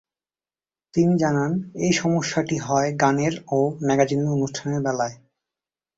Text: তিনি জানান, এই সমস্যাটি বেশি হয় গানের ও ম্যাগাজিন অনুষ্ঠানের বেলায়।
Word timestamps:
তিনি 0.93 1.13
জানান, 1.17 1.51
এই 1.75 1.91
সমস্যাটি 1.93 2.55
বেশি 2.55 2.65
হয় 2.67 2.89
গানের 3.01 3.33
ও 3.47 3.57
ম্যাগাজিন 3.85 4.21
অনুষ্ঠানের 4.27 4.81
বেলায়। 4.81 5.15